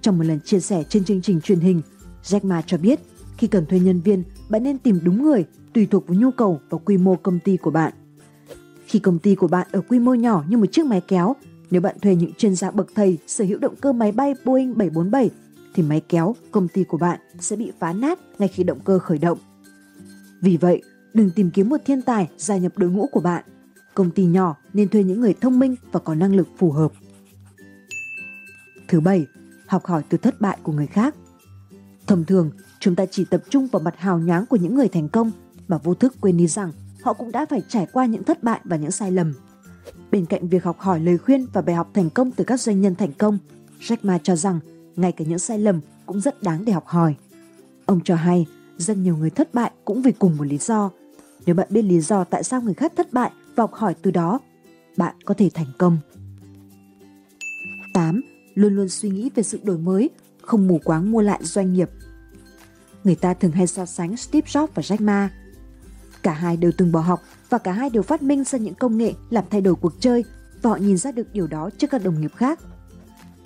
Trong 0.00 0.18
một 0.18 0.24
lần 0.24 0.40
chia 0.40 0.60
sẻ 0.60 0.84
trên 0.88 1.04
chương 1.04 1.22
trình 1.22 1.40
truyền 1.40 1.60
hình, 1.60 1.82
Jack 2.24 2.46
Ma 2.46 2.62
cho 2.66 2.78
biết 2.78 3.00
khi 3.36 3.46
cần 3.46 3.66
thuê 3.66 3.80
nhân 3.80 4.00
viên, 4.00 4.24
bạn 4.48 4.62
nên 4.62 4.78
tìm 4.78 5.00
đúng 5.02 5.22
người 5.22 5.44
tùy 5.72 5.86
thuộc 5.86 6.08
vào 6.08 6.18
nhu 6.18 6.30
cầu 6.30 6.60
và 6.70 6.78
quy 6.78 6.96
mô 6.96 7.16
công 7.16 7.38
ty 7.38 7.56
của 7.56 7.70
bạn. 7.70 7.92
Khi 8.86 8.98
công 8.98 9.18
ty 9.18 9.34
của 9.34 9.48
bạn 9.48 9.66
ở 9.72 9.80
quy 9.80 9.98
mô 9.98 10.14
nhỏ 10.14 10.44
như 10.48 10.56
một 10.56 10.66
chiếc 10.72 10.86
máy 10.86 11.00
kéo, 11.08 11.36
nếu 11.70 11.80
bạn 11.80 11.96
thuê 12.02 12.14
những 12.14 12.32
chuyên 12.38 12.54
gia 12.54 12.70
bậc 12.70 12.86
thầy 12.94 13.18
sở 13.26 13.44
hữu 13.44 13.58
động 13.58 13.74
cơ 13.80 13.92
máy 13.92 14.12
bay 14.12 14.34
Boeing 14.44 14.78
747 14.78 15.30
thì 15.74 15.82
máy 15.82 16.00
kéo 16.08 16.34
công 16.50 16.68
ty 16.68 16.84
của 16.84 16.98
bạn 16.98 17.20
sẽ 17.40 17.56
bị 17.56 17.72
phá 17.78 17.92
nát 17.92 18.18
ngay 18.38 18.48
khi 18.48 18.64
động 18.64 18.80
cơ 18.84 18.98
khởi 18.98 19.18
động. 19.18 19.38
Vì 20.40 20.56
vậy, 20.56 20.82
đừng 21.14 21.30
tìm 21.30 21.50
kiếm 21.50 21.68
một 21.68 21.80
thiên 21.84 22.02
tài 22.02 22.28
gia 22.36 22.56
nhập 22.56 22.78
đội 22.78 22.90
ngũ 22.90 23.06
của 23.06 23.20
bạn. 23.20 23.44
Công 23.94 24.10
ty 24.10 24.24
nhỏ 24.24 24.56
nên 24.72 24.88
thuê 24.88 25.04
những 25.04 25.20
người 25.20 25.34
thông 25.40 25.58
minh 25.58 25.76
và 25.92 26.00
có 26.00 26.14
năng 26.14 26.34
lực 26.34 26.48
phù 26.58 26.70
hợp. 26.70 26.92
Thứ 28.88 29.00
bảy, 29.00 29.26
học 29.66 29.86
hỏi 29.86 30.02
từ 30.08 30.18
thất 30.18 30.40
bại 30.40 30.58
của 30.62 30.72
người 30.72 30.86
khác. 30.86 31.14
Thông 32.06 32.24
thường, 32.24 32.50
chúng 32.80 32.94
ta 32.94 33.06
chỉ 33.10 33.24
tập 33.24 33.42
trung 33.50 33.66
vào 33.66 33.82
mặt 33.82 33.94
hào 33.98 34.18
nhoáng 34.18 34.46
của 34.46 34.56
những 34.56 34.74
người 34.74 34.88
thành 34.88 35.08
công 35.08 35.30
mà 35.68 35.78
vô 35.78 35.94
thức 35.94 36.14
quên 36.20 36.36
đi 36.36 36.46
rằng 36.46 36.72
họ 37.02 37.12
cũng 37.12 37.32
đã 37.32 37.46
phải 37.46 37.62
trải 37.68 37.86
qua 37.92 38.06
những 38.06 38.24
thất 38.24 38.42
bại 38.42 38.60
và 38.64 38.76
những 38.76 38.90
sai 38.90 39.10
lầm. 39.10 39.34
Bên 40.10 40.26
cạnh 40.26 40.48
việc 40.48 40.64
học 40.64 40.78
hỏi 40.78 41.00
lời 41.00 41.18
khuyên 41.18 41.46
và 41.52 41.62
bài 41.62 41.74
học 41.74 41.90
thành 41.94 42.10
công 42.10 42.30
từ 42.30 42.44
các 42.44 42.60
doanh 42.60 42.80
nhân 42.80 42.94
thành 42.94 43.12
công, 43.12 43.38
Jack 43.80 43.96
Ma 44.02 44.18
cho 44.22 44.36
rằng 44.36 44.60
ngay 44.96 45.12
cả 45.12 45.24
những 45.28 45.38
sai 45.38 45.58
lầm 45.58 45.80
cũng 46.06 46.20
rất 46.20 46.42
đáng 46.42 46.64
để 46.64 46.72
học 46.72 46.86
hỏi. 46.86 47.14
Ông 47.86 48.00
cho 48.04 48.14
hay, 48.14 48.46
rất 48.78 48.96
nhiều 48.96 49.16
người 49.16 49.30
thất 49.30 49.54
bại 49.54 49.70
cũng 49.84 50.02
vì 50.02 50.12
cùng 50.12 50.36
một 50.36 50.44
lý 50.44 50.58
do. 50.58 50.90
Nếu 51.46 51.54
bạn 51.54 51.66
biết 51.70 51.82
lý 51.82 52.00
do 52.00 52.24
tại 52.24 52.44
sao 52.44 52.60
người 52.62 52.74
khác 52.74 52.92
thất 52.96 53.12
bại 53.12 53.30
và 53.56 53.62
học 53.62 53.74
hỏi 53.74 53.94
từ 54.02 54.10
đó, 54.10 54.40
bạn 54.96 55.14
có 55.24 55.34
thể 55.34 55.50
thành 55.54 55.72
công. 55.78 55.98
8. 57.94 58.20
Luôn 58.54 58.76
luôn 58.76 58.88
suy 58.88 59.10
nghĩ 59.10 59.30
về 59.34 59.42
sự 59.42 59.60
đổi 59.62 59.78
mới, 59.78 60.10
không 60.42 60.68
mù 60.68 60.80
quáng 60.84 61.10
mua 61.10 61.20
lại 61.20 61.40
doanh 61.42 61.72
nghiệp. 61.72 61.90
Người 63.04 63.14
ta 63.14 63.34
thường 63.34 63.52
hay 63.52 63.66
so 63.66 63.86
sánh 63.86 64.16
Steve 64.16 64.48
Jobs 64.48 64.66
và 64.74 64.82
Jack 64.82 65.04
Ma. 65.04 65.30
Cả 66.22 66.32
hai 66.32 66.56
đều 66.56 66.72
từng 66.76 66.92
bỏ 66.92 67.00
học 67.00 67.22
và 67.50 67.58
cả 67.58 67.72
hai 67.72 67.90
đều 67.90 68.02
phát 68.02 68.22
minh 68.22 68.44
ra 68.44 68.58
những 68.58 68.74
công 68.74 68.98
nghệ 68.98 69.12
làm 69.30 69.44
thay 69.50 69.60
đổi 69.60 69.74
cuộc 69.74 70.00
chơi 70.00 70.24
và 70.62 70.70
họ 70.70 70.76
nhìn 70.76 70.96
ra 70.96 71.12
được 71.12 71.32
điều 71.32 71.46
đó 71.46 71.70
trước 71.78 71.90
các 71.90 72.04
đồng 72.04 72.20
nghiệp 72.20 72.32
khác. 72.36 72.60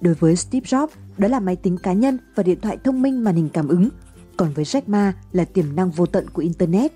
Đối 0.01 0.15
với 0.15 0.37
Steve 0.37 0.67
Jobs, 0.67 0.89
đó 1.19 1.29
là 1.29 1.41
máy 1.41 1.57
tính 1.57 1.79
cá 1.79 1.93
nhân 1.93 2.19
và 2.35 2.43
điện 2.43 2.61
thoại 2.61 2.79
thông 2.85 3.03
minh 3.03 3.25
màn 3.25 3.35
hình 3.37 3.49
cảm 3.49 3.69
ứng, 3.69 3.89
còn 4.37 4.53
với 4.53 4.65
Jack 4.65 4.83
Ma 4.87 5.15
là 5.33 5.45
tiềm 5.45 5.77
năng 5.77 5.91
vô 5.91 6.07
tận 6.07 6.31
của 6.31 6.43
Internet. 6.43 6.93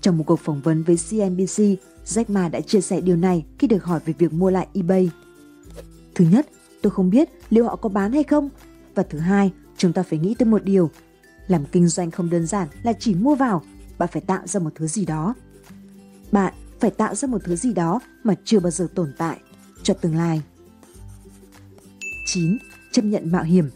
Trong 0.00 0.18
một 0.18 0.24
cuộc 0.26 0.40
phỏng 0.40 0.60
vấn 0.60 0.82
với 0.82 0.96
CNBC, 1.10 1.62
Jack 2.06 2.24
Ma 2.28 2.48
đã 2.48 2.60
chia 2.60 2.80
sẻ 2.80 3.00
điều 3.00 3.16
này 3.16 3.44
khi 3.58 3.66
được 3.66 3.84
hỏi 3.84 4.00
về 4.04 4.14
việc 4.18 4.32
mua 4.32 4.50
lại 4.50 4.68
eBay. 4.74 5.10
Thứ 6.14 6.24
nhất, 6.30 6.46
tôi 6.82 6.90
không 6.90 7.10
biết 7.10 7.28
liệu 7.50 7.64
họ 7.64 7.76
có 7.76 7.88
bán 7.88 8.12
hay 8.12 8.22
không. 8.22 8.48
Và 8.94 9.02
thứ 9.02 9.18
hai, 9.18 9.52
chúng 9.76 9.92
ta 9.92 10.02
phải 10.02 10.18
nghĩ 10.18 10.34
tới 10.38 10.46
một 10.46 10.64
điều. 10.64 10.90
Làm 11.46 11.64
kinh 11.72 11.88
doanh 11.88 12.10
không 12.10 12.30
đơn 12.30 12.46
giản 12.46 12.68
là 12.82 12.92
chỉ 12.92 13.14
mua 13.14 13.34
vào, 13.34 13.62
bạn 13.98 14.08
phải 14.12 14.22
tạo 14.22 14.46
ra 14.46 14.60
một 14.60 14.70
thứ 14.74 14.86
gì 14.86 15.06
đó. 15.06 15.34
Bạn 16.32 16.54
phải 16.80 16.90
tạo 16.90 17.14
ra 17.14 17.28
một 17.28 17.38
thứ 17.44 17.56
gì 17.56 17.72
đó 17.72 18.00
mà 18.24 18.34
chưa 18.44 18.60
bao 18.60 18.70
giờ 18.70 18.88
tồn 18.94 19.12
tại 19.18 19.38
cho 19.82 19.94
tương 19.94 20.16
lai. 20.16 20.42
9. 22.26 22.58
Chấp 22.92 23.02
nhận 23.04 23.32
mạo 23.32 23.42
hiểm 23.42 23.70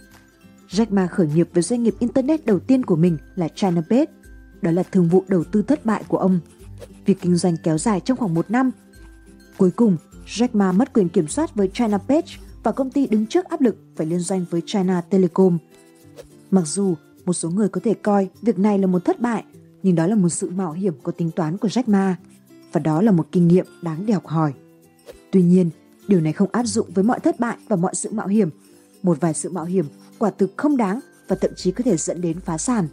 Jack 0.69 0.87
Ma 0.91 1.07
khởi 1.07 1.27
nghiệp 1.27 1.49
với 1.53 1.63
doanh 1.63 1.83
nghiệp 1.83 1.95
Internet 1.99 2.47
đầu 2.47 2.59
tiên 2.59 2.85
của 2.85 2.97
mình 2.97 3.19
là 3.37 3.49
ChinaBase. 3.49 4.13
Đó 4.63 4.71
là 4.71 4.83
thương 4.83 5.09
vụ 5.09 5.25
đầu 5.29 5.45
tư 5.45 5.63
thất 5.63 5.87
bại 5.87 6.05
của 6.09 6.19
ông. 6.19 6.41
Việc 7.11 7.21
kinh 7.21 7.37
doanh 7.37 7.57
kéo 7.57 7.79
dài 7.79 8.01
trong 8.01 8.17
khoảng 8.17 8.35
một 8.35 8.51
năm. 8.51 8.71
Cuối 9.59 9.71
cùng, 9.71 9.97
Jack 10.27 10.49
Ma 10.53 10.73
mất 10.73 10.93
quyền 10.93 11.09
kiểm 11.09 11.29
soát 11.29 11.55
với 11.55 11.71
China 11.75 11.99
Page 11.99 12.37
và 12.63 12.73
công 12.73 12.91
ty 12.91 13.07
đứng 13.07 13.27
trước 13.27 13.45
áp 13.45 13.61
lực 13.61 13.77
phải 13.97 14.07
liên 14.07 14.21
doanh 14.21 14.45
với 14.51 14.63
China 14.67 15.01
Telecom. 15.01 15.59
Mặc 16.51 16.63
dù 16.67 16.95
một 17.25 17.33
số 17.33 17.51
người 17.51 17.69
có 17.69 17.81
thể 17.85 17.95
coi 17.95 18.29
việc 18.43 18.59
này 18.59 18.79
là 18.79 18.87
một 18.87 19.05
thất 19.05 19.21
bại, 19.21 19.45
nhưng 19.83 19.95
đó 19.95 20.07
là 20.07 20.15
một 20.15 20.29
sự 20.29 20.51
mạo 20.51 20.73
hiểm 20.73 20.95
có 21.03 21.13
tính 21.13 21.31
toán 21.31 21.57
của 21.57 21.69
Jack 21.69 21.83
Ma 21.87 22.17
và 22.73 22.81
đó 22.81 23.03
là 23.03 23.13
một 23.13 23.27
kinh 23.33 23.49
nghiệm 23.49 23.67
đáng 23.83 24.07
để 24.07 24.15
học 24.15 24.27
hỏi. 24.27 24.53
Tuy 25.31 25.43
nhiên, 25.43 25.71
điều 26.09 26.21
này 26.21 26.33
không 26.33 26.49
áp 26.53 26.65
dụng 26.65 26.91
với 26.95 27.05
mọi 27.05 27.21
thất 27.21 27.41
bại 27.41 27.57
và 27.69 27.77
mọi 27.77 27.95
sự 27.95 28.11
mạo 28.13 28.27
hiểm. 28.27 28.51
Một 29.03 29.21
vài 29.21 29.35
sự 29.35 29.51
mạo 29.51 29.65
hiểm 29.65 29.87
quả 30.19 30.31
thực 30.31 30.57
không 30.57 30.77
đáng 30.77 31.01
và 31.29 31.37
thậm 31.37 31.51
chí 31.57 31.71
có 31.71 31.85
thể 31.85 31.97
dẫn 31.97 32.21
đến 32.21 32.41
phá 32.41 32.59
sản. 32.59 32.89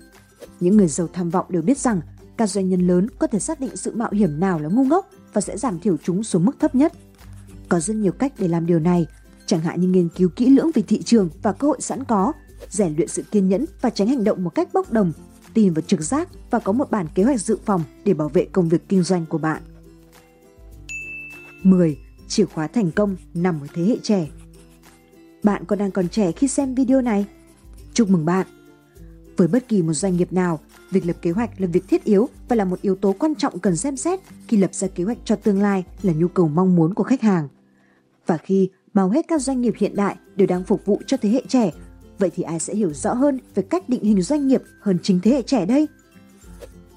Những 0.60 0.78
người 0.78 0.88
giàu 0.88 1.08
tham 1.14 1.30
vọng 1.30 1.46
đều 1.50 1.62
biết 1.62 1.78
rằng 1.78 2.02
các 2.38 2.50
doanh 2.50 2.70
nhân 2.70 2.88
lớn 2.88 3.08
có 3.20 3.28
thể 3.28 3.40
xác 3.40 3.60
định 3.60 3.78
sự 3.78 3.96
mạo 3.96 4.12
hiểm 4.12 4.40
nào 4.40 4.60
là 4.60 4.70
ngu 4.70 4.84
ngốc 4.84 5.10
và 5.34 5.42
sẽ 5.42 5.58
giảm 5.58 5.80
thiểu 5.80 5.98
chúng 6.04 6.24
xuống 6.24 6.46
mức 6.46 6.60
thấp 6.60 6.76
nhất. 6.76 6.94
Có 7.70 7.80
rất 7.80 7.94
nhiều 7.94 8.12
cách 8.12 8.34
để 8.38 8.48
làm 8.48 8.66
điều 8.66 8.80
này, 8.80 9.06
chẳng 9.46 9.62
hạn 9.62 9.82
như 9.82 9.88
nghiên 9.88 10.10
cứu 10.10 10.30
kỹ 10.30 10.50
lưỡng 10.50 10.72
về 10.74 10.82
thị 10.82 11.02
trường 11.04 11.30
và 11.42 11.54
cơ 11.54 11.68
hội 11.68 11.82
sẵn 11.82 12.04
có, 12.04 12.34
rèn 12.70 12.96
luyện 12.96 13.08
sự 13.08 13.24
kiên 13.32 13.50
nhẫn 13.50 13.66
và 13.82 13.90
tránh 13.90 14.08
hành 14.08 14.24
động 14.24 14.44
một 14.44 14.56
cách 14.56 14.70
bốc 14.74 14.92
đồng, 14.92 15.12
tin 15.54 15.74
vào 15.74 15.82
trực 15.82 16.02
giác 16.02 16.30
và 16.52 16.60
có 16.60 16.72
một 16.72 16.92
bản 16.92 17.08
kế 17.16 17.24
hoạch 17.24 17.42
dự 17.42 17.58
phòng 17.66 17.84
để 18.04 18.14
bảo 18.14 18.30
vệ 18.30 18.46
công 18.46 18.70
việc 18.70 18.90
kinh 18.90 19.04
doanh 19.04 19.26
của 19.26 19.38
bạn. 19.38 19.62
10. 21.64 21.98
Chìa 22.28 22.46
khóa 22.46 22.68
thành 22.68 22.92
công 22.92 23.16
nằm 23.34 23.62
ở 23.62 23.68
thế 23.74 23.84
hệ 23.84 23.98
trẻ. 24.04 24.28
Bạn 25.44 25.66
còn 25.66 25.80
đang 25.80 25.92
còn 25.92 26.10
trẻ 26.10 26.32
khi 26.32 26.48
xem 26.48 26.76
video 26.76 27.02
này? 27.02 27.26
Chúc 27.94 28.10
mừng 28.10 28.26
bạn! 28.26 28.48
Với 29.38 29.48
bất 29.48 29.68
kỳ 29.68 29.82
một 29.82 29.94
doanh 29.94 30.18
nghiệp 30.18 30.34
nào, 30.34 30.60
việc 30.92 31.06
lập 31.06 31.16
kế 31.22 31.32
hoạch 31.32 31.62
là 31.62 31.68
việc 31.68 31.88
thiết 31.88 32.04
yếu 32.04 32.30
và 32.50 32.56
là 32.56 32.66
một 32.66 32.82
yếu 32.82 32.96
tố 32.96 33.16
quan 33.20 33.36
trọng 33.36 33.60
cần 33.60 33.76
xem 33.76 33.98
xét 33.98 34.20
khi 34.48 34.58
lập 34.58 34.74
ra 34.74 34.88
kế 34.88 35.04
hoạch 35.04 35.18
cho 35.26 35.36
tương 35.36 35.62
lai 35.62 35.84
là 36.02 36.14
nhu 36.14 36.28
cầu 36.28 36.48
mong 36.48 36.76
muốn 36.76 36.94
của 36.94 37.04
khách 37.04 37.22
hàng. 37.22 37.48
Và 38.26 38.38
khi 38.38 38.70
hầu 38.96 39.10
hết 39.10 39.26
các 39.28 39.42
doanh 39.42 39.62
nghiệp 39.62 39.74
hiện 39.78 39.96
đại 39.96 40.16
đều 40.36 40.48
đang 40.48 40.64
phục 40.64 40.86
vụ 40.86 41.02
cho 41.08 41.18
thế 41.18 41.30
hệ 41.30 41.42
trẻ, 41.48 41.72
vậy 42.20 42.32
thì 42.36 42.44
ai 42.44 42.60
sẽ 42.60 42.76
hiểu 42.76 42.94
rõ 42.94 43.14
hơn 43.14 43.40
về 43.56 43.64
cách 43.64 43.90
định 43.90 44.04
hình 44.04 44.22
doanh 44.22 44.48
nghiệp 44.48 44.62
hơn 44.82 44.98
chính 45.04 45.20
thế 45.20 45.32
hệ 45.32 45.42
trẻ 45.42 45.66
đây? 45.66 45.88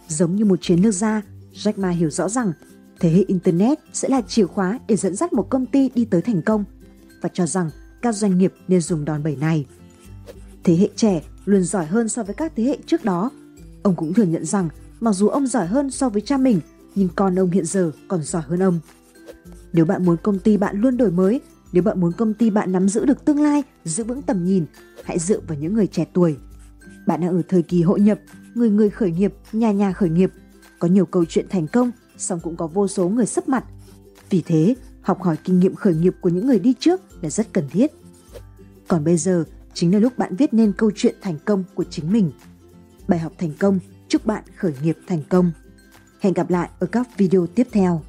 Giống 0.09 0.37
như 0.37 0.45
một 0.45 0.59
chiến 0.63 0.81
lược 0.81 0.95
gia, 0.95 1.23
Jack 1.55 1.73
Ma 1.77 1.91
hiểu 1.91 2.11
rõ 2.11 2.29
rằng 2.29 2.53
thế 3.01 3.11
hệ 3.11 3.25
Internet 3.27 3.79
sẽ 3.93 4.09
là 4.09 4.23
chìa 4.23 4.47
khóa 4.47 4.79
để 4.89 4.97
dẫn 4.97 5.17
dắt 5.17 5.33
một 5.33 5.47
công 5.51 5.67
ty 5.67 5.91
đi 5.95 6.05
tới 6.05 6.23
thành 6.23 6.43
công 6.43 6.65
và 7.23 7.29
cho 7.33 7.47
rằng 7.47 7.71
các 8.03 8.15
doanh 8.15 8.39
nghiệp 8.39 8.53
nên 8.69 8.81
dùng 8.81 9.05
đòn 9.05 9.23
bẩy 9.23 9.37
này. 9.37 9.67
Thế 10.65 10.77
hệ 10.77 10.89
trẻ 10.97 11.23
luôn 11.45 11.63
giỏi 11.63 11.87
hơn 11.87 12.09
so 12.09 12.23
với 12.23 12.35
các 12.35 12.53
thế 12.57 12.65
hệ 12.65 12.79
trước 12.87 13.05
đó. 13.05 13.31
Ông 13.83 13.95
cũng 13.97 14.15
thừa 14.15 14.25
nhận 14.25 14.45
rằng 14.45 14.69
mặc 15.01 15.13
dù 15.13 15.29
ông 15.29 15.47
giỏi 15.47 15.67
hơn 15.67 15.91
so 15.91 16.09
với 16.09 16.23
cha 16.23 16.37
mình, 16.37 16.61
nhưng 16.95 17.09
con 17.17 17.39
ông 17.39 17.51
hiện 17.51 17.65
giờ 17.65 17.93
còn 18.09 18.23
giỏi 18.23 18.43
hơn 18.43 18.63
ông. 18.63 18.81
Nếu 19.73 19.85
bạn 19.85 20.05
muốn 20.05 20.17
công 20.23 20.39
ty 20.39 20.57
bạn 20.57 20.81
luôn 20.81 20.97
đổi 20.97 21.11
mới, 21.11 21.41
nếu 21.73 21.83
bạn 21.83 22.01
muốn 22.01 22.13
công 22.13 22.35
ty 22.35 22.51
bạn 22.51 22.73
nắm 22.73 22.89
giữ 22.89 23.05
được 23.05 23.25
tương 23.25 23.43
lai, 23.43 23.63
giữ 23.85 24.05
vững 24.05 24.23
tầm 24.23 24.45
nhìn, 24.45 24.65
hãy 25.05 25.19
dựa 25.19 25.41
vào 25.41 25.59
những 25.59 25.75
người 25.75 25.87
trẻ 25.87 26.05
tuổi. 26.13 26.37
Bạn 27.07 27.21
đang 27.21 27.31
ở 27.31 27.43
thời 27.49 27.63
kỳ 27.63 27.83
hội 27.83 28.01
nhập, 28.01 28.19
người 28.55 28.71
người 28.71 28.91
khởi 28.91 29.11
nghiệp, 29.11 29.35
nhà 29.53 29.73
nhà 29.73 29.93
khởi 29.93 30.11
nghiệp. 30.11 30.33
Có 30.79 30.89
nhiều 30.89 31.07
câu 31.07 31.25
chuyện 31.25 31.47
thành 31.51 31.67
công, 31.67 31.91
song 32.17 32.41
cũng 32.43 32.57
có 32.57 32.67
vô 32.67 32.89
số 32.89 33.09
người 33.09 33.27
sấp 33.27 33.49
mặt. 33.49 33.65
Vì 34.31 34.43
thế, 34.43 34.75
học 35.03 35.23
hỏi 35.23 35.37
kinh 35.45 35.61
nghiệm 35.61 35.75
khởi 35.75 35.95
nghiệp 35.95 36.15
của 36.21 36.29
những 36.29 36.47
người 36.47 36.59
đi 36.59 36.75
trước 36.81 37.01
là 37.23 37.31
rất 37.31 37.53
cần 37.53 37.69
thiết. 37.71 37.93
Còn 38.89 39.05
bây 39.05 39.17
giờ, 39.17 39.45
chính 39.75 39.93
là 39.93 39.99
lúc 39.99 40.19
bạn 40.19 40.37
viết 40.37 40.55
nên 40.55 40.73
câu 40.73 40.91
chuyện 40.95 41.15
thành 41.21 41.37
công 41.45 41.65
của 41.75 41.85
chính 41.91 42.13
mình. 42.13 42.31
Bài 43.11 43.19
học 43.19 43.33
thành 43.39 43.53
công, 43.59 43.79
chúc 44.09 44.27
bạn 44.27 44.45
khởi 44.57 44.73
nghiệp 44.83 44.99
thành 45.07 45.23
công. 45.29 45.53
Hẹn 46.21 46.33
gặp 46.33 46.51
lại 46.51 46.69
ở 46.79 46.87
các 46.87 47.09
video 47.17 47.47
tiếp 47.47 47.67
theo. 47.73 48.03